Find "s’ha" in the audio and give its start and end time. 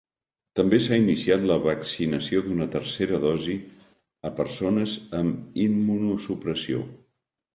0.83-0.97